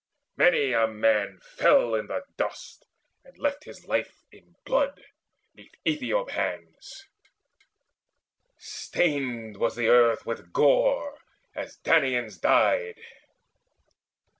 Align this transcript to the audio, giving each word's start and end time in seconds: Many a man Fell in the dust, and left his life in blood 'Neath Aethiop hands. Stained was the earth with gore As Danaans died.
Many 0.35 0.73
a 0.73 0.87
man 0.87 1.37
Fell 1.43 1.93
in 1.93 2.07
the 2.07 2.23
dust, 2.35 2.87
and 3.23 3.37
left 3.37 3.65
his 3.65 3.85
life 3.87 4.23
in 4.31 4.55
blood 4.65 4.99
'Neath 5.53 5.75
Aethiop 5.85 6.31
hands. 6.31 7.07
Stained 8.57 9.57
was 9.57 9.75
the 9.75 9.89
earth 9.89 10.25
with 10.25 10.51
gore 10.53 11.19
As 11.53 11.77
Danaans 11.77 12.39
died. 12.39 12.99